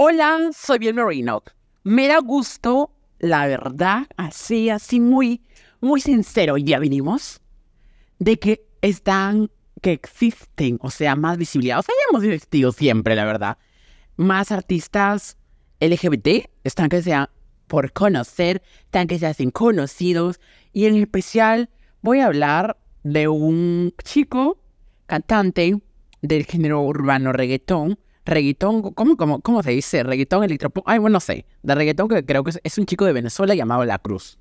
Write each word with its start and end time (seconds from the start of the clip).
Hola, 0.00 0.50
soy 0.56 0.78
Biel 0.78 0.94
Merino. 0.94 1.42
Me 1.82 2.06
da 2.06 2.20
gusto, 2.20 2.92
la 3.18 3.48
verdad, 3.48 4.06
así, 4.16 4.70
así 4.70 5.00
muy, 5.00 5.42
muy 5.80 6.00
sincero, 6.00 6.56
ya 6.56 6.78
vinimos, 6.78 7.40
de 8.20 8.38
que 8.38 8.64
están, 8.80 9.50
que 9.82 9.90
existen, 9.90 10.78
o 10.82 10.90
sea, 10.90 11.16
más 11.16 11.36
visibilidad. 11.36 11.80
O 11.80 11.82
sea, 11.82 11.96
ya 11.98 12.10
hemos 12.10 12.22
existido 12.22 12.70
siempre, 12.70 13.16
la 13.16 13.24
verdad. 13.24 13.58
Más 14.14 14.52
artistas 14.52 15.36
LGBT 15.80 16.48
están 16.62 16.90
que 16.90 17.02
sean 17.02 17.28
por 17.66 17.92
conocer, 17.92 18.62
están 18.84 19.08
que 19.08 19.18
se 19.18 19.26
hacen 19.26 19.50
conocidos. 19.50 20.38
Y 20.72 20.84
en 20.84 20.94
especial 20.94 21.70
voy 22.02 22.20
a 22.20 22.26
hablar 22.26 22.78
de 23.02 23.26
un 23.26 23.92
chico 24.04 24.62
cantante 25.06 25.82
del 26.22 26.44
género 26.44 26.82
urbano 26.82 27.32
reggaetón 27.32 27.98
reggaetón, 28.28 28.82
¿cómo, 28.92 29.16
cómo, 29.16 29.40
cómo 29.40 29.62
se 29.62 29.70
dice? 29.70 30.02
Reggaetón 30.02 30.44
electropop, 30.44 30.84
ay, 30.86 30.98
bueno, 30.98 31.14
no 31.14 31.20
sé, 31.20 31.46
de 31.62 31.74
reggaetón 31.74 32.08
que 32.08 32.24
creo 32.24 32.44
que 32.44 32.52
es, 32.62 32.78
un 32.78 32.86
chico 32.86 33.04
de 33.04 33.12
Venezuela 33.12 33.54
llamado 33.54 33.84
La 33.84 33.98
Cruz. 33.98 34.38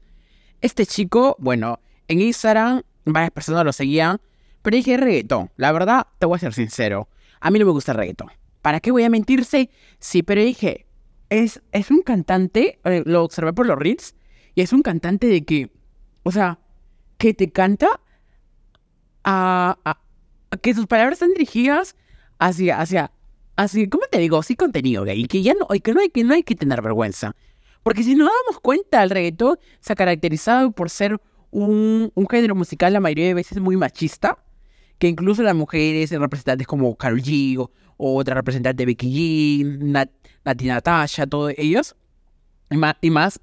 Este 0.62 0.86
chico, 0.86 1.36
bueno, 1.40 1.80
en 2.08 2.22
Instagram 2.22 2.84
varias 3.06 3.32
personas 3.32 3.64
lo 3.64 3.74
seguían, 3.74 4.20
pero 4.62 4.76
dije 4.76 4.98
reggaetón. 4.98 5.52
La 5.56 5.72
verdad, 5.72 6.08
te 6.20 6.26
voy 6.26 6.36
a 6.36 6.40
ser 6.40 6.54
sincero, 6.54 7.08
a 7.40 7.50
mí 7.50 7.60
no 7.60 7.66
me 7.66 7.72
gusta 7.72 7.94
el 7.94 7.98
reggaetón. 7.98 8.30
¿Para 8.62 8.80
qué 8.80 8.92
voy 8.92 9.04
a 9.04 9.10
mentirse? 9.10 9.70
Sí, 10.00 10.24
pero 10.24 10.42
dije, 10.42 10.86
es, 11.30 11.62
es 11.72 11.90
un 11.90 12.02
cantante, 12.02 12.80
eh, 12.84 13.04
lo 13.06 13.24
observé 13.24 13.54
por 13.54 13.66
los 13.66 13.78
reels, 13.78 14.16
y 14.56 14.62
es 14.62 14.74
un 14.74 14.82
cantante 14.82 15.28
de 15.28 15.46
que, 15.46 15.72
o 16.24 16.32
sea, 16.32 16.60
que 17.18 17.34
te 17.34 17.52
canta 17.52 18.02
a, 19.24 19.78
a, 19.86 20.02
que 20.62 20.74
sus 20.74 20.88
palabras 20.88 21.14
están 21.14 21.30
dirigidas 21.30 21.96
hacia, 22.40 22.80
hacia, 22.80 23.12
Así, 23.58 23.90
¿cómo 23.90 24.04
te 24.10 24.20
digo? 24.20 24.44
Sí 24.44 24.56
contenido 24.56 25.04
gay, 25.04 25.26
que 25.26 25.42
ya 25.42 25.56
no, 25.56 25.68
que 25.68 25.92
no, 25.92 26.00
hay, 26.00 26.10
que 26.10 26.24
no 26.24 26.36
hay 26.36 26.44
que 26.44 26.54
tener 26.54 26.80
vergüenza. 26.84 27.36
Porque 27.82 28.04
si 28.04 28.14
nos 28.14 28.30
damos 28.46 28.62
cuenta, 28.62 29.02
el 29.02 29.10
reggaetón 29.10 29.58
se 29.80 29.94
ha 29.94 29.96
caracterizado 29.96 30.72
por 30.72 30.92
ser 30.92 31.20
un, 31.50 32.12
un 32.14 32.28
género 32.30 32.54
musical 32.54 32.94
la 32.94 33.00
mayoría 33.00 33.26
de 33.26 33.34
veces 33.34 33.60
muy 33.60 33.76
machista, 33.76 34.38
que 35.00 35.08
incluso 35.08 35.42
las 35.42 35.56
mujeres, 35.56 36.12
representantes 36.12 36.68
como 36.68 36.96
Karol 36.98 37.24
G 37.24 37.58
o, 37.58 37.70
otra 37.98 38.36
representante 38.36 38.86
Becky 38.86 39.64
G, 39.64 39.80
Nat, 39.80 40.12
Nati 40.46 40.70
todos 41.28 41.54
ellos, 41.58 41.96
y 42.70 42.78
más, 42.78 42.96
y 43.02 43.10
más 43.10 43.40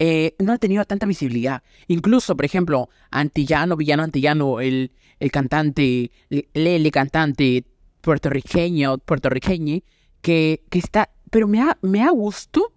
eh, 0.00 0.34
no 0.40 0.52
ha 0.54 0.58
tenido 0.58 0.84
tanta 0.84 1.06
visibilidad. 1.06 1.62
Incluso, 1.86 2.34
por 2.34 2.44
ejemplo, 2.44 2.88
Antillano, 3.12 3.76
Villano 3.76 4.02
Antillano, 4.02 4.60
el, 4.60 4.90
el 5.20 5.30
cantante, 5.30 6.10
Lele 6.28 6.90
cantante, 6.90 7.64
puertorriqueño, 8.04 8.98
puertorriqueño, 8.98 9.80
que, 10.20 10.62
que 10.70 10.78
está, 10.78 11.10
pero 11.30 11.48
me 11.48 11.60
ha, 11.60 11.76
me 11.82 12.02
ha 12.02 12.10
gusto 12.10 12.72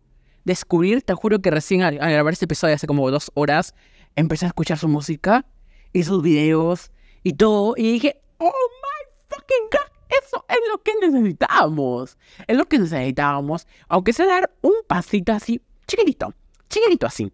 descubrir, 0.45 1.03
te 1.03 1.13
juro 1.13 1.39
que 1.39 1.51
recién 1.51 1.83
al, 1.83 1.97
grabar 1.97 2.33
este 2.33 2.45
episodio 2.45 2.75
hace 2.75 2.87
como 2.87 3.09
dos 3.11 3.31
horas, 3.35 3.75
empecé 4.15 4.45
a 4.45 4.47
escuchar 4.47 4.77
su 4.77 4.87
música 4.87 5.45
y 5.93 6.03
sus 6.03 6.23
videos 6.23 6.91
y 7.23 7.33
todo, 7.33 7.73
y 7.77 7.91
dije, 7.91 8.21
oh 8.37 8.45
my 8.45 9.11
fucking 9.27 9.67
god, 9.71 10.17
eso 10.23 10.45
es 10.47 10.57
lo 10.69 10.81
que 10.81 10.93
necesitábamos, 11.01 12.17
es 12.47 12.57
lo 12.57 12.65
que 12.65 12.79
necesitábamos, 12.79 13.67
aunque 13.89 14.13
sea 14.13 14.25
dar 14.25 14.51
un 14.61 14.73
pasito 14.87 15.33
así, 15.33 15.61
chiquitito, 15.85 16.33
chiquitito 16.69 17.05
así, 17.05 17.31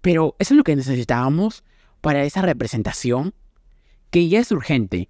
pero 0.00 0.34
eso 0.38 0.54
es 0.54 0.58
lo 0.58 0.64
que 0.64 0.74
necesitábamos 0.74 1.64
para 2.00 2.24
esa 2.24 2.42
representación 2.42 3.34
que 4.10 4.28
ya 4.28 4.40
es 4.40 4.50
urgente. 4.52 5.08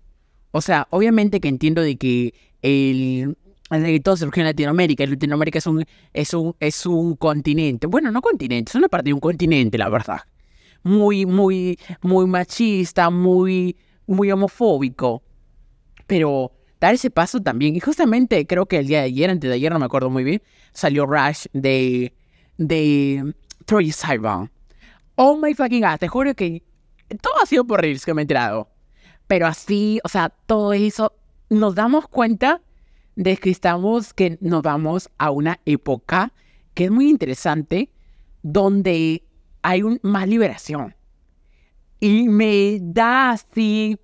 O 0.52 0.60
sea, 0.60 0.86
obviamente 0.90 1.40
que 1.40 1.48
entiendo 1.48 1.82
de 1.82 1.96
que 1.96 2.34
el, 2.60 3.36
reggaetón 3.70 4.18
surgió 4.18 4.42
en 4.42 4.46
Latinoamérica. 4.48 5.04
Latinoamérica 5.06 5.58
es 5.58 5.66
un, 5.66 5.84
es, 6.12 6.34
un, 6.34 6.54
es 6.60 6.86
un 6.86 7.16
continente. 7.16 7.86
Bueno, 7.86 8.12
no 8.12 8.20
continente, 8.20 8.70
es 8.70 8.74
una 8.74 8.88
parte 8.88 9.08
de 9.08 9.14
un 9.14 9.20
continente, 9.20 9.78
la 9.78 9.88
verdad. 9.88 10.20
Muy, 10.82 11.26
muy, 11.26 11.78
muy 12.02 12.26
machista, 12.26 13.08
muy, 13.10 13.76
muy 14.06 14.30
homofóbico. 14.30 15.22
Pero 16.06 16.52
dar 16.78 16.94
ese 16.94 17.10
paso 17.10 17.40
también. 17.40 17.74
Y 17.74 17.80
justamente 17.80 18.46
creo 18.46 18.66
que 18.66 18.78
el 18.78 18.86
día 18.86 18.98
de 18.98 19.04
ayer, 19.06 19.30
antes 19.30 19.48
de 19.48 19.54
ayer, 19.54 19.72
no 19.72 19.78
me 19.78 19.86
acuerdo 19.86 20.10
muy 20.10 20.24
bien, 20.24 20.42
salió 20.72 21.06
Rush 21.06 21.46
de, 21.54 22.12
de 22.58 23.34
Troy 23.64 23.90
Sivan. 23.90 24.50
Oh 25.14 25.36
my 25.36 25.54
fucking 25.54 25.82
god, 25.82 25.98
te 25.98 26.08
juro 26.08 26.34
que 26.34 26.62
todo 27.20 27.34
ha 27.42 27.46
sido 27.46 27.64
por 27.64 27.80
Reels 27.80 28.04
que 28.04 28.12
me 28.12 28.22
he 28.22 28.24
enterado. 28.24 28.71
Pero 29.32 29.46
así, 29.46 29.98
o 30.04 30.10
sea, 30.10 30.28
todo 30.28 30.74
eso, 30.74 31.14
nos 31.48 31.74
damos 31.74 32.06
cuenta 32.06 32.60
de 33.16 33.38
que 33.38 33.48
estamos, 33.48 34.12
que 34.12 34.36
nos 34.42 34.60
vamos 34.60 35.08
a 35.16 35.30
una 35.30 35.58
época 35.64 36.34
que 36.74 36.84
es 36.84 36.90
muy 36.90 37.08
interesante, 37.08 37.90
donde 38.42 39.24
hay 39.62 39.84
un, 39.84 39.98
más 40.02 40.28
liberación. 40.28 40.94
Y 41.98 42.28
me 42.28 42.78
da 42.82 43.30
así, 43.30 43.98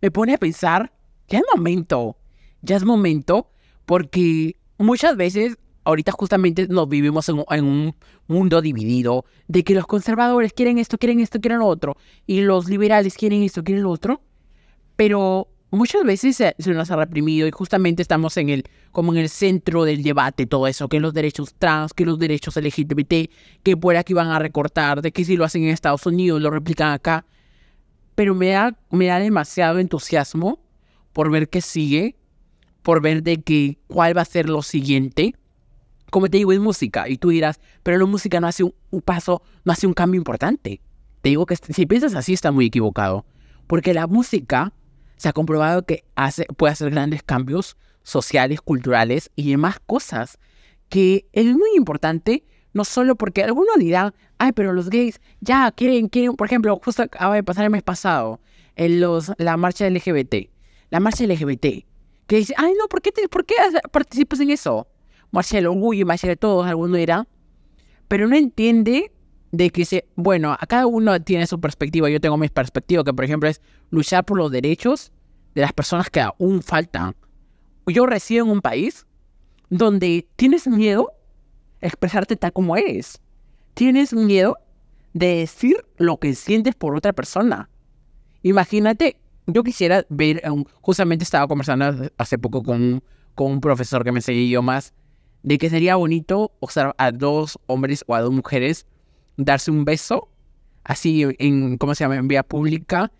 me 0.00 0.12
pone 0.12 0.34
a 0.34 0.38
pensar, 0.38 0.92
ya 1.26 1.40
es 1.40 1.44
momento, 1.56 2.16
ya 2.62 2.76
es 2.76 2.84
momento, 2.84 3.50
porque 3.84 4.54
muchas 4.78 5.16
veces, 5.16 5.58
ahorita 5.82 6.12
justamente 6.12 6.68
nos 6.68 6.88
vivimos 6.88 7.28
en, 7.28 7.44
en, 7.50 7.64
un 7.64 7.96
mundo 8.28 8.62
dividido, 8.62 9.24
de 9.48 9.64
que 9.64 9.74
los 9.74 9.88
conservadores 9.88 10.52
quieren 10.52 10.78
esto, 10.78 10.98
quieren 10.98 11.18
esto, 11.18 11.40
quieren 11.40 11.58
lo 11.58 11.66
otro, 11.66 11.96
y 12.28 12.42
los 12.42 12.68
liberales 12.68 13.16
quieren 13.16 13.42
esto, 13.42 13.64
quieren 13.64 13.82
lo 13.82 13.90
otro 13.90 14.22
pero 14.98 15.46
muchas 15.70 16.02
veces 16.02 16.34
se, 16.34 16.54
nos 16.74 16.90
ha 16.90 16.96
reprimido 16.96 17.46
y 17.46 17.52
justamente 17.52 18.02
estamos 18.02 18.36
en 18.36 18.48
el, 18.48 18.64
como 18.90 19.12
en 19.12 19.18
el 19.18 19.28
centro 19.28 19.84
del 19.84 20.02
debate, 20.02 20.44
todo 20.44 20.66
eso, 20.66 20.88
que 20.88 20.98
los 20.98 21.14
derechos 21.14 21.54
trans, 21.54 21.94
que 21.94 22.04
los 22.04 22.18
derechos 22.18 22.56
LGBT, 22.56 23.30
que 23.62 23.76
por 23.76 23.94
aquí 23.94 24.12
van 24.12 24.26
a 24.26 24.40
recortar, 24.40 25.00
de 25.00 25.12
que 25.12 25.24
si 25.24 25.36
lo 25.36 25.44
hacen 25.44 25.62
en 25.62 25.68
Estados 25.68 26.04
Unidos, 26.04 26.42
lo 26.42 26.50
replican 26.50 26.90
acá. 26.90 27.24
Pero 28.16 28.34
me 28.34 28.48
da, 28.48 28.76
me 28.90 29.06
da 29.06 29.20
demasiado 29.20 29.78
entusiasmo 29.78 30.58
por 31.12 31.30
ver 31.30 31.48
qué 31.48 31.60
sigue, 31.60 32.16
por 32.82 33.00
ver 33.00 33.22
de 33.22 33.40
que 33.40 33.78
cuál 33.86 34.16
va 34.16 34.22
a 34.22 34.24
ser 34.24 34.48
lo 34.48 34.62
siguiente. 34.62 35.36
Como 36.10 36.28
te 36.28 36.38
digo, 36.38 36.52
es 36.52 36.58
música. 36.58 37.08
Y 37.08 37.18
tú 37.18 37.28
dirás, 37.28 37.60
pero 37.84 37.98
la 37.98 38.06
música 38.06 38.40
no 38.40 38.48
hace 38.48 38.64
un, 38.64 38.74
un 38.90 39.00
paso, 39.00 39.42
no 39.64 39.70
hace 39.70 39.86
un 39.86 39.94
cambio 39.94 40.18
importante. 40.18 40.80
Te 41.22 41.28
digo 41.28 41.46
que 41.46 41.54
si 41.54 41.86
piensas 41.86 42.16
así, 42.16 42.32
está 42.32 42.50
muy 42.50 42.66
equivocado. 42.66 43.24
Porque 43.68 43.94
la 43.94 44.08
música 44.08 44.72
se 45.18 45.28
ha 45.28 45.32
comprobado 45.32 45.84
que 45.84 46.04
puede 46.56 46.72
hacer 46.72 46.90
grandes 46.90 47.22
cambios 47.22 47.76
sociales, 48.02 48.60
culturales 48.62 49.30
y 49.36 49.50
demás 49.50 49.78
cosas, 49.84 50.38
que 50.88 51.26
es 51.32 51.44
muy 51.44 51.70
importante, 51.76 52.44
no 52.72 52.84
solo 52.84 53.16
porque 53.16 53.42
algunos 53.42 53.76
dirán, 53.76 54.14
ay, 54.38 54.52
pero 54.52 54.72
los 54.72 54.88
gays 54.88 55.20
ya 55.40 55.70
quieren, 55.72 56.08
quieren, 56.08 56.34
por 56.34 56.46
ejemplo, 56.46 56.80
justo 56.82 57.02
acaba 57.02 57.34
de 57.34 57.42
pasar 57.42 57.64
el 57.64 57.70
mes 57.70 57.82
pasado, 57.82 58.40
en 58.76 59.00
los, 59.00 59.32
la 59.38 59.56
marcha 59.56 59.90
LGBT, 59.90 60.50
la 60.90 61.00
marcha 61.00 61.24
LGBT, 61.26 61.84
que 62.26 62.36
dice, 62.36 62.54
ay, 62.56 62.72
no, 62.78 62.88
¿por 62.88 63.02
qué, 63.02 63.12
¿por 63.28 63.44
qué 63.44 63.54
participas 63.90 64.40
en 64.40 64.50
eso? 64.50 64.86
Marcha 65.30 65.56
del 65.56 65.66
orgullo, 65.66 66.06
marcha 66.06 66.28
de 66.28 66.36
todos, 66.36 66.66
alguno 66.66 66.96
dirá, 66.96 67.26
pero 68.06 68.28
no 68.28 68.36
entiende 68.36 69.12
de 69.52 69.70
que 69.70 69.84
se, 69.84 70.06
bueno, 70.14 70.56
a 70.58 70.66
cada 70.66 70.86
uno 70.86 71.20
tiene 71.22 71.46
su 71.46 71.60
perspectiva, 71.60 72.10
yo 72.10 72.20
tengo 72.20 72.36
mi 72.36 72.48
perspectiva, 72.48 73.04
que 73.04 73.14
por 73.14 73.24
ejemplo 73.24 73.48
es 73.48 73.60
luchar 73.90 74.24
por 74.24 74.36
los 74.38 74.50
derechos 74.50 75.12
de 75.54 75.62
las 75.62 75.72
personas 75.72 76.10
que 76.10 76.20
aún 76.20 76.62
faltan. 76.62 77.14
Yo 77.86 78.06
resido 78.06 78.44
en 78.44 78.50
un 78.50 78.60
país 78.60 79.06
donde 79.70 80.26
tienes 80.36 80.66
miedo 80.66 81.12
a 81.82 81.86
expresarte 81.86 82.36
tal 82.36 82.52
como 82.52 82.76
eres. 82.76 83.20
Tienes 83.74 84.12
miedo 84.12 84.58
de 85.14 85.36
decir 85.36 85.86
lo 85.96 86.18
que 86.18 86.34
sientes 86.34 86.74
por 86.74 86.94
otra 86.94 87.12
persona. 87.12 87.70
Imagínate, 88.42 89.18
yo 89.46 89.64
quisiera 89.64 90.04
ver, 90.10 90.42
justamente 90.82 91.24
estaba 91.24 91.48
conversando 91.48 92.10
hace 92.18 92.38
poco 92.38 92.62
con, 92.62 93.02
con 93.34 93.52
un 93.52 93.60
profesor 93.60 94.04
que 94.04 94.12
me 94.12 94.18
enseña 94.18 94.60
más 94.60 94.92
de 95.42 95.58
que 95.58 95.70
sería 95.70 95.96
bonito 95.96 96.52
observar 96.60 96.94
a 96.98 97.12
dos 97.12 97.58
hombres 97.66 98.04
o 98.06 98.14
a 98.14 98.20
dos 98.20 98.32
mujeres 98.32 98.86
darse 99.38 99.70
un 99.70 99.86
beso, 99.86 100.28
así 100.84 101.24
en, 101.38 101.78
¿cómo 101.78 101.94
se 101.94 102.04
llama?, 102.04 102.16
en 102.16 102.28
vía 102.28 102.42
pública, 102.42 103.10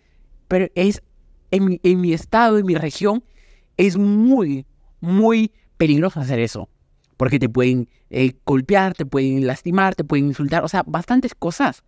pero 0.47 0.67
es, 0.75 1.01
en 1.49 1.79
en 1.81 2.01
mi 2.01 2.13
estado, 2.13 2.59
en 2.59 2.65
mi 2.65 2.75
región, 2.75 3.23
es 3.77 3.97
muy, 3.97 4.67
muy 4.99 5.51
peligroso 5.77 6.19
hacer 6.19 6.39
eso, 6.39 6.69
porque 7.17 7.39
te 7.39 7.49
pueden 7.49 7.89
eh, 8.09 8.33
golpear, 8.45 8.93
te 8.93 9.05
pueden 9.05 9.47
lastimar, 9.47 9.95
te 9.95 10.03
pueden 10.03 10.27
insultar, 10.27 10.63
o 10.63 10.67
sea, 10.67 10.83
bastantes 10.85 11.33
cosas. 11.33 11.83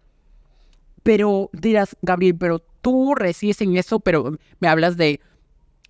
Pero 1.03 1.49
dirás, 1.51 1.97
Gabriel, 2.01 2.37
pero 2.37 2.59
tú 2.81 3.15
resides 3.15 3.59
en 3.61 3.75
eso, 3.75 3.99
pero 3.99 4.37
me 4.59 4.67
hablas 4.67 4.95
de 4.97 5.19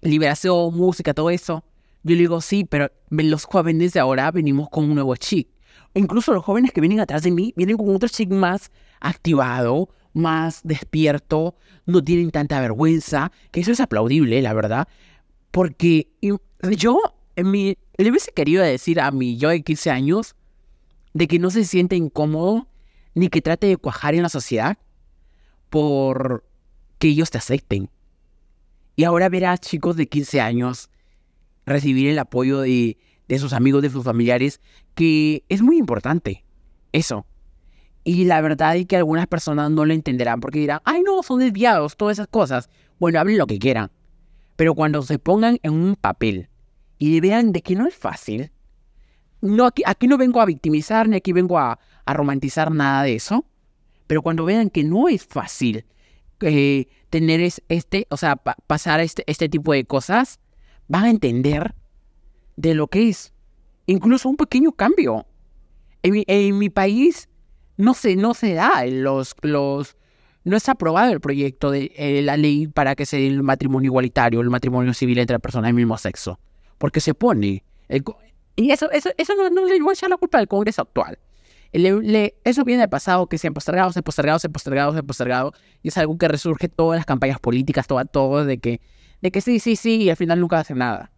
liberación, 0.01 0.75
música, 0.75 1.13
todo 1.13 1.29
eso. 1.29 1.63
Yo 2.03 2.15
le 2.15 2.21
digo, 2.21 2.41
sí, 2.41 2.65
pero 2.65 2.89
los 3.09 3.45
jóvenes 3.45 3.93
de 3.93 3.99
ahora 3.99 4.31
venimos 4.31 4.69
con 4.69 4.85
un 4.85 4.95
nuevo 4.95 5.15
chip 5.17 5.50
incluso 5.93 6.33
los 6.33 6.43
jóvenes 6.43 6.71
que 6.71 6.81
vienen 6.81 6.99
atrás 6.99 7.23
de 7.23 7.31
mí 7.31 7.53
vienen 7.55 7.77
con 7.77 7.93
otro 7.95 8.09
chic 8.09 8.29
más 8.29 8.71
activado, 8.99 9.89
más 10.13 10.61
despierto, 10.63 11.55
no 11.85 12.03
tienen 12.03 12.31
tanta 12.31 12.59
vergüenza, 12.61 13.31
que 13.51 13.61
eso 13.61 13.71
es 13.71 13.79
aplaudible, 13.79 14.41
la 14.41 14.53
verdad, 14.53 14.87
porque 15.51 16.09
yo 16.77 16.99
mi, 17.35 17.77
le 17.97 18.09
hubiese 18.09 18.31
querido 18.31 18.63
decir 18.63 18.99
a 18.99 19.11
mi 19.11 19.37
yo 19.37 19.49
de 19.49 19.63
15 19.63 19.91
años 19.91 20.35
de 21.13 21.27
que 21.27 21.39
no 21.39 21.49
se 21.49 21.65
siente 21.65 21.95
incómodo 21.95 22.67
ni 23.13 23.29
que 23.29 23.41
trate 23.41 23.67
de 23.67 23.77
cuajar 23.77 24.15
en 24.15 24.23
la 24.23 24.29
sociedad 24.29 24.77
por 25.69 26.45
que 26.99 27.09
ellos 27.09 27.31
te 27.31 27.37
acepten. 27.37 27.89
Y 28.95 29.03
ahora 29.03 29.29
verás 29.29 29.59
chicos 29.59 29.95
de 29.95 30.07
15 30.07 30.41
años 30.41 30.89
recibir 31.65 32.09
el 32.09 32.19
apoyo 32.19 32.61
de, 32.61 32.97
de 33.31 33.39
sus 33.39 33.53
amigos, 33.53 33.81
de 33.81 33.89
sus 33.89 34.03
familiares, 34.03 34.59
que 34.93 35.45
es 35.47 35.61
muy 35.61 35.77
importante. 35.77 36.43
Eso. 36.91 37.25
Y 38.03 38.25
la 38.25 38.41
verdad 38.41 38.75
es 38.75 38.85
que 38.87 38.97
algunas 38.97 39.25
personas 39.25 39.71
no 39.71 39.85
lo 39.85 39.93
entenderán 39.93 40.41
porque 40.41 40.59
dirán, 40.59 40.81
ay 40.83 41.01
no, 41.01 41.23
son 41.23 41.39
desviados, 41.39 41.95
todas 41.95 42.17
esas 42.17 42.27
cosas. 42.27 42.69
Bueno, 42.99 43.21
hablen 43.21 43.37
lo 43.37 43.47
que 43.47 43.57
quieran. 43.57 43.89
Pero 44.57 44.75
cuando 44.75 45.01
se 45.01 45.17
pongan 45.17 45.59
en 45.63 45.71
un 45.71 45.95
papel 45.95 46.49
y 46.97 47.21
vean 47.21 47.53
de 47.53 47.61
que 47.61 47.73
no 47.73 47.87
es 47.87 47.95
fácil, 47.95 48.51
no, 49.39 49.65
aquí, 49.65 49.81
aquí 49.85 50.07
no 50.07 50.17
vengo 50.17 50.41
a 50.41 50.45
victimizar 50.45 51.07
ni 51.07 51.15
aquí 51.15 51.31
vengo 51.31 51.57
a, 51.57 51.79
a 52.03 52.13
romantizar 52.13 52.69
nada 52.69 53.03
de 53.03 53.15
eso, 53.15 53.45
pero 54.07 54.21
cuando 54.21 54.43
vean 54.43 54.69
que 54.69 54.83
no 54.83 55.07
es 55.07 55.25
fácil 55.25 55.85
eh, 56.41 56.89
tener 57.09 57.39
este, 57.69 58.07
o 58.09 58.17
sea, 58.17 58.35
pasar 58.35 58.99
este, 58.99 59.23
este 59.25 59.47
tipo 59.47 59.71
de 59.71 59.85
cosas, 59.85 60.41
van 60.89 61.05
a 61.05 61.09
entender 61.09 61.73
de 62.55 62.73
lo 62.73 62.87
que 62.87 63.09
es. 63.09 63.33
Incluso 63.85 64.29
un 64.29 64.37
pequeño 64.37 64.71
cambio. 64.71 65.25
En 66.03 66.13
mi, 66.13 66.23
en 66.27 66.57
mi 66.57 66.69
país 66.69 67.29
no 67.77 67.93
se, 67.93 68.15
no 68.15 68.33
se 68.33 68.53
da 68.53 68.85
los, 68.85 69.35
los, 69.41 69.95
no 70.43 70.57
es 70.57 70.67
aprobado 70.67 71.11
el 71.11 71.19
proyecto 71.19 71.69
de 71.69 71.91
eh, 71.95 72.21
la 72.21 72.37
ley 72.37 72.67
para 72.67 72.95
que 72.95 73.05
se 73.05 73.17
dé 73.17 73.27
el 73.27 73.43
matrimonio 73.43 73.89
igualitario, 73.89 74.41
el 74.41 74.49
matrimonio 74.49 74.93
civil 74.93 75.19
entre 75.19 75.39
personas 75.39 75.69
del 75.69 75.75
mismo 75.75 75.97
sexo. 75.97 76.39
Porque 76.77 76.99
se 76.99 77.13
pone. 77.13 77.63
y 78.55 78.71
eso, 78.71 78.89
eso, 78.91 79.09
eso 79.17 79.35
no, 79.35 79.49
no 79.49 79.65
le 79.65 79.79
voy 79.81 79.95
a 80.01 80.07
la 80.07 80.17
culpa 80.17 80.39
del 80.39 80.47
Congreso 80.47 80.81
actual 80.81 81.19
eso 81.73 82.63
viene 82.65 82.81
del 82.81 82.89
pasado, 82.89 83.27
que 83.27 83.37
se 83.37 83.47
han 83.47 83.53
postergado, 83.53 83.91
se 83.91 83.99
han 83.99 84.03
postergado, 84.03 84.39
se 84.39 84.47
han 84.47 84.53
postergado, 84.53 84.91
se 84.91 84.99
han 84.99 85.05
postergado. 85.05 85.53
Y 85.81 85.87
es 85.87 85.97
algo 85.97 86.17
que 86.17 86.27
resurge 86.27 86.67
todas 86.67 86.97
las 86.97 87.05
campañas 87.05 87.39
políticas, 87.39 87.87
todo, 87.87 88.03
todo, 88.05 88.45
de 88.45 88.57
que, 88.57 88.81
de 89.21 89.31
que 89.31 89.41
sí, 89.41 89.59
sí, 89.59 89.75
sí, 89.75 90.03
y 90.03 90.09
al 90.09 90.17
final 90.17 90.39
nunca 90.39 90.59
hacen 90.59 90.79
nada. 90.79 91.11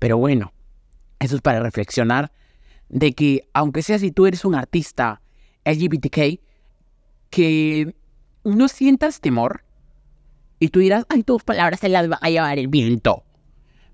Pero 0.00 0.18
bueno, 0.18 0.52
eso 1.20 1.36
es 1.36 1.42
para 1.42 1.60
reflexionar 1.60 2.32
de 2.88 3.12
que, 3.12 3.48
aunque 3.54 3.82
sea 3.82 4.00
si 4.00 4.10
tú 4.10 4.26
eres 4.26 4.44
un 4.44 4.56
artista 4.56 5.22
LGBTK, 5.64 6.40
que 7.30 7.94
no 8.42 8.66
sientas 8.66 9.20
temor 9.20 9.62
y 10.58 10.70
tú 10.70 10.80
dirás, 10.80 11.06
ay, 11.08 11.22
tus 11.22 11.44
palabras 11.44 11.78
se 11.78 11.88
las 11.88 12.10
va 12.10 12.18
a 12.20 12.30
llevar 12.30 12.58
el 12.58 12.66
viento. 12.66 13.22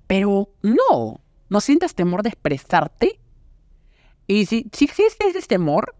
Pero 0.06 0.48
no, 0.62 1.20
no 1.50 1.60
sientas 1.60 1.94
temor 1.94 2.22
de 2.22 2.30
expresarte 2.30 3.20
y 4.26 4.46
si, 4.46 4.68
si 4.72 4.86
existe 4.86 5.28
ese 5.28 5.42
temor, 5.42 5.94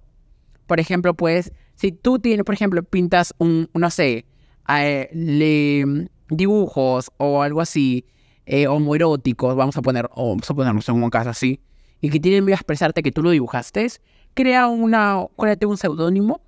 por 0.66 0.80
ejemplo, 0.80 1.14
pues, 1.14 1.52
si 1.74 1.92
tú 1.92 2.18
tienes, 2.18 2.44
por 2.44 2.54
ejemplo, 2.54 2.82
pintas 2.82 3.34
un, 3.38 3.68
no 3.74 3.90
sé, 3.90 4.26
eh, 4.68 5.08
le, 5.12 6.08
dibujos 6.28 7.12
o 7.18 7.42
algo 7.42 7.60
así, 7.60 8.04
eh, 8.46 8.66
homoeróticos, 8.66 9.54
vamos 9.56 9.76
a 9.76 9.82
poner, 9.82 10.08
o 10.14 10.30
vamos 10.30 10.50
a 10.50 10.54
ponernos 10.54 10.88
en 10.88 11.02
un 11.02 11.10
caso 11.10 11.30
así, 11.30 11.60
y 12.00 12.10
que 12.10 12.20
tienen 12.20 12.46
que 12.46 12.52
expresarte 12.52 13.02
que 13.02 13.12
tú 13.12 13.22
lo 13.22 13.30
dibujaste, 13.30 13.86
crea 14.34 14.68
una, 14.68 15.26
créate 15.36 15.66
un 15.66 15.76
seudónimo 15.76 16.40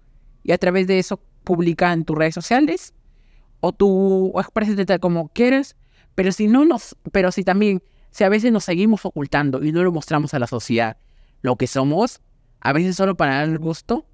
y 0.42 0.52
a 0.52 0.58
través 0.58 0.86
de 0.86 0.98
eso 0.98 1.20
publica 1.44 1.92
en 1.92 2.04
tus 2.04 2.16
redes 2.16 2.34
sociales 2.34 2.94
o 3.60 3.72
tú 3.72 4.32
expresate 4.38 4.86
tal 4.86 5.00
como 5.00 5.28
quieres, 5.28 5.76
pero 6.14 6.32
si 6.32 6.48
no 6.48 6.64
nos, 6.64 6.96
pero 7.12 7.32
si 7.32 7.44
también, 7.44 7.82
si 8.10 8.24
a 8.24 8.28
veces 8.28 8.52
nos 8.52 8.64
seguimos 8.64 9.04
ocultando 9.04 9.64
y 9.64 9.72
no 9.72 9.82
lo 9.82 9.92
mostramos 9.92 10.34
a 10.34 10.38
la 10.38 10.46
sociedad 10.46 10.96
lo 11.42 11.56
que 11.56 11.66
somos, 11.66 12.20
a 12.60 12.72
veces 12.72 12.96
solo 12.96 13.16
para 13.16 13.36
dar 13.36 13.48
el 13.48 13.58
gusto, 13.58 14.04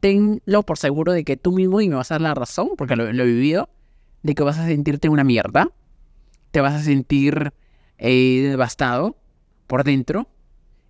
tenlo 0.00 0.62
por 0.62 0.78
seguro 0.78 1.12
de 1.12 1.24
que 1.24 1.36
tú 1.36 1.52
mismo, 1.52 1.80
y 1.80 1.88
me 1.88 1.96
vas 1.96 2.10
a 2.10 2.14
dar 2.14 2.22
la 2.22 2.34
razón, 2.34 2.70
porque 2.76 2.96
lo, 2.96 3.08
he 3.08 3.26
vivido, 3.26 3.68
de 4.22 4.34
que 4.34 4.42
vas 4.42 4.58
a 4.58 4.66
sentirte 4.66 5.08
una 5.08 5.24
mierda, 5.24 5.70
te 6.58 6.62
vas 6.62 6.74
a 6.74 6.82
sentir 6.82 7.52
eh, 7.98 8.48
devastado 8.50 9.16
por 9.68 9.84
dentro, 9.84 10.26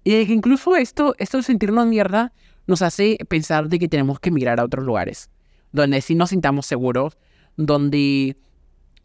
y 0.03 0.13
de 0.13 0.27
que 0.27 0.33
incluso 0.33 0.77
esto, 0.77 1.15
esto 1.19 1.37
de 1.37 1.43
sentirnos 1.43 1.87
mierda, 1.87 2.33
nos 2.67 2.81
hace 2.81 3.19
pensar 3.29 3.69
de 3.69 3.79
que 3.79 3.87
tenemos 3.87 4.19
que 4.19 4.31
emigrar 4.31 4.61
a 4.61 4.65
otros 4.65 4.87
lugares, 4.87 5.29
donde 5.71 6.01
sí 6.01 6.15
nos 6.15 6.31
sintamos 6.31 6.65
seguros, 6.65 7.19
donde 7.59 8.39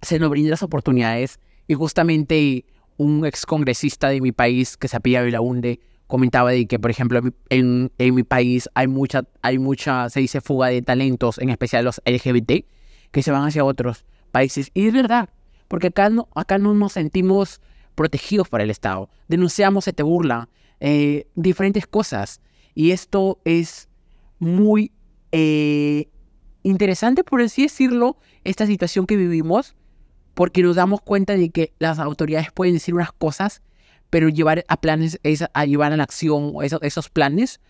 se 0.01 0.19
nos 0.19 0.29
brinden 0.29 0.51
las 0.51 0.63
oportunidades, 0.63 1.41
y 1.67 1.73
justamente 1.73 2.63
un 2.95 3.25
ex 3.25 3.45
congresista 3.45 4.07
de 4.07 4.21
mi 4.21 4.31
país 4.31 4.77
que 4.77 4.87
se 4.87 4.95
apellida 4.95 5.23
Vilaunde 5.23 5.81
comentaba 6.07 6.51
de 6.51 6.65
que, 6.65 6.79
por 6.79 6.91
ejemplo, 6.91 7.19
en, 7.49 7.91
en, 7.97 8.15
mi 8.15 8.23
país 8.23 8.69
hay 8.73 8.87
mucha, 8.87 9.25
hay 9.41 9.59
mucha, 9.59 10.09
se 10.09 10.21
dice, 10.21 10.39
fuga 10.39 10.69
de 10.69 10.81
talentos, 10.81 11.39
en 11.39 11.49
especial 11.49 11.83
los 11.83 12.01
LGBT, 12.05 12.65
que 13.11 13.21
se 13.21 13.31
van 13.31 13.45
hacia 13.45 13.65
otros 13.65 14.05
países. 14.31 14.71
Y 14.73 14.87
es 14.87 14.93
verdad, 14.93 15.27
porque 15.73 15.87
acá 15.87 16.11
no, 16.11 16.27
acá 16.35 16.59
no 16.59 16.75
nos 16.75 16.91
sentimos 16.91 17.59
protegidos 17.95 18.47
por 18.47 18.61
el 18.61 18.69
Estado. 18.69 19.09
Denunciamos, 19.27 19.85
se 19.85 19.91
te 19.91 20.03
burla, 20.03 20.47
eh, 20.79 21.25
diferentes 21.33 21.87
cosas. 21.87 22.41
Y 22.75 22.91
esto 22.91 23.41
es 23.43 23.89
muy 24.37 24.91
eh, 25.31 26.09
interesante, 26.61 27.23
por 27.23 27.41
así 27.41 27.63
decirlo, 27.63 28.17
esta 28.43 28.67
situación 28.67 29.07
que 29.07 29.17
vivimos, 29.17 29.75
porque 30.35 30.61
nos 30.61 30.75
damos 30.75 31.01
cuenta 31.01 31.33
de 31.33 31.49
que 31.49 31.73
las 31.79 31.97
autoridades 31.97 32.51
pueden 32.51 32.75
decir 32.75 32.93
unas 32.93 33.11
cosas 33.11 33.63
pero 34.11 34.29
llevar 34.29 34.63
a 34.67 34.79
planes, 34.79 35.19
a 35.53 35.65
llevar 35.65 35.91
a 35.91 35.97
la 35.97 36.03
acción 36.03 36.53
esos, 36.61 36.83
esos 36.83 37.09
planes 37.09 37.61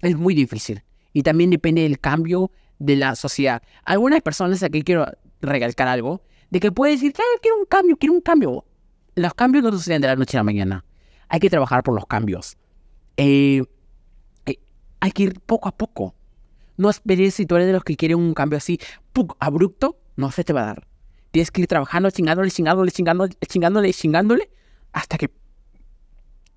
es 0.00 0.16
muy 0.16 0.34
difícil. 0.34 0.82
Y 1.12 1.22
también 1.22 1.50
depende 1.50 1.82
del 1.82 2.00
cambio 2.00 2.50
de 2.80 2.96
la 2.96 3.14
sociedad. 3.14 3.62
Algunas 3.84 4.22
personas, 4.22 4.60
aquí 4.64 4.82
quiero 4.82 5.06
recalcar 5.40 5.86
algo, 5.86 6.20
de 6.54 6.60
que 6.60 6.70
puede 6.70 6.92
decir, 6.92 7.12
quiero 7.42 7.58
un 7.58 7.64
cambio, 7.64 7.96
quiero 7.96 8.14
un 8.14 8.20
cambio. 8.20 8.64
Los 9.16 9.34
cambios 9.34 9.64
no 9.64 9.72
suceden 9.72 10.00
de 10.00 10.06
la 10.06 10.14
noche 10.14 10.36
a 10.36 10.38
la 10.38 10.44
mañana. 10.44 10.84
Hay 11.28 11.40
que 11.40 11.50
trabajar 11.50 11.82
por 11.82 11.96
los 11.96 12.06
cambios. 12.06 12.56
Eh, 13.16 13.64
eh, 14.46 14.60
hay 15.00 15.10
que 15.10 15.24
ir 15.24 15.40
poco 15.40 15.68
a 15.68 15.76
poco. 15.76 16.14
No 16.76 16.90
esperes 16.90 17.34
si 17.34 17.44
tú 17.44 17.56
de 17.56 17.72
los 17.72 17.82
que 17.82 17.96
quieren 17.96 18.18
un 18.18 18.34
cambio 18.34 18.56
así, 18.56 18.78
abrupto, 19.40 19.98
no 20.14 20.30
se 20.30 20.44
te 20.44 20.52
va 20.52 20.62
a 20.62 20.66
dar. 20.66 20.86
Tienes 21.32 21.50
que 21.50 21.62
ir 21.62 21.66
trabajando, 21.66 22.08
chingándole, 22.12 22.52
chingándole, 22.52 22.92
chingándole, 22.92 23.34
chingándole, 23.48 23.92
chingándole, 23.92 24.50
hasta 24.92 25.18
que 25.18 25.32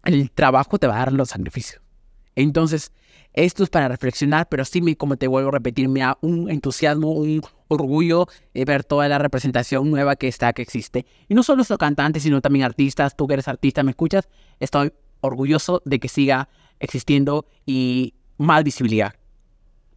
el 0.03 0.29
trabajo 0.29 0.77
te 0.77 0.85
va 0.85 0.97
a 0.97 0.99
dar 0.99 1.13
los 1.13 1.29
sacrificios. 1.29 1.81
Entonces, 2.35 2.91
esto 3.37 3.63
es 3.63 3.69
para 3.69 3.87
reflexionar, 3.87 4.49
pero 4.49 4.65
sí, 4.65 4.95
como 4.95 5.15
te 5.15 5.27
vuelvo 5.27 5.49
a 5.49 5.51
repetir, 5.51 5.87
me 5.89 5.99
da 5.99 6.17
un 6.21 6.49
entusiasmo, 6.49 7.11
un 7.11 7.43
orgullo 7.67 8.27
de 8.55 8.65
ver 8.65 8.83
toda 8.83 9.07
la 9.07 9.19
representación 9.19 9.91
nueva 9.91 10.15
que 10.15 10.27
está, 10.27 10.53
que 10.53 10.63
existe. 10.63 11.05
Y 11.29 11.35
no 11.35 11.43
solo 11.43 11.63
los 11.67 11.77
cantantes, 11.77 12.23
sino 12.23 12.41
también 12.41 12.65
artistas. 12.65 13.15
Tú 13.15 13.27
que 13.27 13.35
eres 13.35 13.47
artista, 13.47 13.83
¿me 13.83 13.91
escuchas? 13.91 14.27
Estoy 14.59 14.91
orgulloso 15.21 15.83
de 15.85 15.99
que 15.99 16.07
siga 16.07 16.49
existiendo 16.79 17.45
y 17.63 18.15
más 18.39 18.63
visibilidad. 18.63 19.13